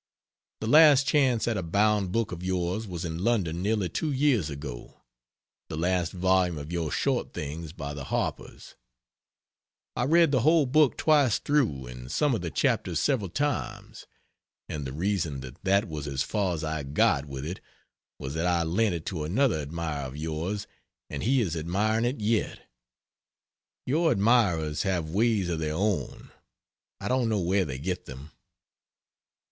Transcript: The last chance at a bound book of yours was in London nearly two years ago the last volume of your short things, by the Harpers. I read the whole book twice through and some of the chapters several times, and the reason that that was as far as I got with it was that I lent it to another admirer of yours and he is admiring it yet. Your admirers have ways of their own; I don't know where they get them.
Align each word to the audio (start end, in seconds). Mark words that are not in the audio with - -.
The 0.61 0.67
last 0.67 1.05
chance 1.05 1.47
at 1.47 1.57
a 1.57 1.61
bound 1.61 2.11
book 2.11 2.31
of 2.31 2.41
yours 2.41 2.87
was 2.87 3.05
in 3.05 3.19
London 3.23 3.61
nearly 3.61 3.87
two 3.87 4.11
years 4.11 4.49
ago 4.49 5.03
the 5.69 5.77
last 5.77 6.11
volume 6.11 6.57
of 6.57 6.71
your 6.71 6.89
short 6.91 7.33
things, 7.35 7.71
by 7.71 7.93
the 7.93 8.05
Harpers. 8.05 8.73
I 9.95 10.05
read 10.05 10.31
the 10.31 10.39
whole 10.39 10.65
book 10.65 10.97
twice 10.97 11.37
through 11.37 11.85
and 11.85 12.11
some 12.11 12.33
of 12.33 12.41
the 12.41 12.49
chapters 12.49 12.99
several 12.99 13.29
times, 13.29 14.07
and 14.67 14.87
the 14.87 14.91
reason 14.91 15.41
that 15.41 15.63
that 15.65 15.87
was 15.87 16.07
as 16.07 16.23
far 16.23 16.55
as 16.55 16.63
I 16.63 16.81
got 16.81 17.25
with 17.27 17.45
it 17.45 17.59
was 18.17 18.33
that 18.33 18.47
I 18.47 18.63
lent 18.63 18.95
it 18.95 19.05
to 19.05 19.23
another 19.23 19.59
admirer 19.59 20.07
of 20.07 20.17
yours 20.17 20.65
and 21.11 21.21
he 21.21 21.41
is 21.41 21.55
admiring 21.55 22.05
it 22.05 22.19
yet. 22.19 22.67
Your 23.85 24.09
admirers 24.11 24.81
have 24.81 25.11
ways 25.11 25.47
of 25.47 25.59
their 25.59 25.75
own; 25.75 26.31
I 26.99 27.07
don't 27.07 27.29
know 27.29 27.39
where 27.39 27.65
they 27.65 27.77
get 27.77 28.05
them. 28.05 28.31